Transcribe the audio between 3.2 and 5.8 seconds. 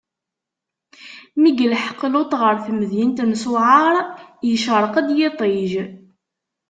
n Ṣuɛar, icṛeq-d yiṭij.